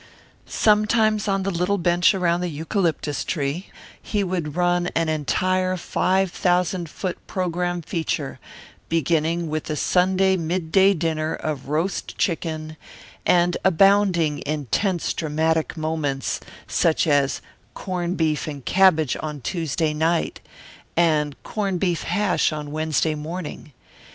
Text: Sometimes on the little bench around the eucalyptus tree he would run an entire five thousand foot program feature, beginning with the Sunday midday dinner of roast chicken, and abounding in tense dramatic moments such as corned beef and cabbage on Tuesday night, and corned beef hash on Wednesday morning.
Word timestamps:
Sometimes 0.47 1.27
on 1.27 1.43
the 1.43 1.51
little 1.51 1.77
bench 1.77 2.15
around 2.15 2.41
the 2.41 2.49
eucalyptus 2.49 3.23
tree 3.23 3.69
he 4.01 4.23
would 4.23 4.55
run 4.55 4.87
an 4.95 5.09
entire 5.09 5.77
five 5.77 6.31
thousand 6.31 6.89
foot 6.89 7.19
program 7.27 7.83
feature, 7.83 8.39
beginning 8.89 9.47
with 9.47 9.65
the 9.65 9.75
Sunday 9.75 10.35
midday 10.37 10.95
dinner 10.95 11.35
of 11.35 11.69
roast 11.69 12.17
chicken, 12.17 12.77
and 13.27 13.57
abounding 13.63 14.39
in 14.39 14.65
tense 14.71 15.13
dramatic 15.13 15.77
moments 15.77 16.39
such 16.65 17.05
as 17.05 17.39
corned 17.75 18.17
beef 18.17 18.47
and 18.47 18.65
cabbage 18.65 19.15
on 19.19 19.39
Tuesday 19.39 19.93
night, 19.93 20.39
and 20.97 21.35
corned 21.43 21.79
beef 21.79 22.01
hash 22.01 22.51
on 22.51 22.71
Wednesday 22.71 23.13
morning. 23.13 23.71